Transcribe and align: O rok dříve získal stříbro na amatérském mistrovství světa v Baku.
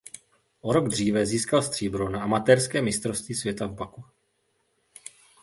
O 0.61 0.71
rok 0.73 0.87
dříve 0.87 1.25
získal 1.25 1.61
stříbro 1.61 2.09
na 2.09 2.23
amatérském 2.23 2.85
mistrovství 2.85 3.35
světa 3.35 3.67
v 3.67 3.73
Baku. 3.73 4.03